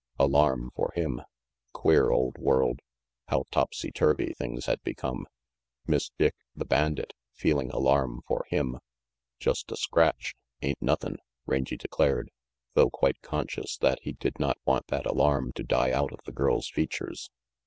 Alarm, 0.17 0.71
for 0.75 0.91
him. 0.95 1.21
Queer 1.73 2.09
old 2.09 2.35
world. 2.39 2.79
How 3.27 3.43
topsy 3.51 3.91
turvy 3.91 4.33
things 4.33 4.65
had 4.65 4.81
become. 4.81 5.27
Miss 5.85 6.09
Dick, 6.17 6.33
the 6.55 6.65
bandit, 6.65 7.13
feeling 7.35 7.69
alarm 7.69 8.21
for 8.25 8.47
him! 8.49 8.79
"Just 9.39 9.71
a 9.71 9.77
scratch. 9.77 10.33
Ain't 10.63 10.81
nothin'," 10.81 11.17
Rangy 11.45 11.77
declared, 11.77 12.31
though 12.73 12.89
quite 12.89 13.21
conscious 13.21 13.77
that 13.77 13.99
he 14.01 14.13
did 14.13 14.39
not 14.39 14.57
want 14.65 14.87
that 14.87 15.05
alarm 15.05 15.51
to 15.53 15.61
die 15.63 15.91
out 15.91 16.11
of 16.11 16.21
the 16.25 16.31
girl's 16.31 16.67
features. 16.67 17.29